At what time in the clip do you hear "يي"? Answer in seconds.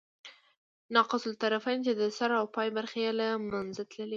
4.09-4.09